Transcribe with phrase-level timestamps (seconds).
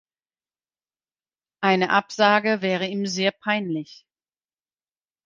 [1.63, 4.03] Eine Absage wäre ihm sehr peinlich.